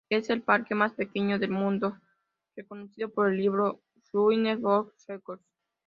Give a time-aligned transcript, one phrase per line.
[0.09, 1.95] Es el parque más pequeño del mundo,
[2.55, 5.45] reconocido por el Libro "Guinness World Records".